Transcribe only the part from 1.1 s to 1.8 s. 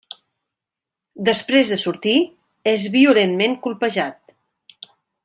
Després de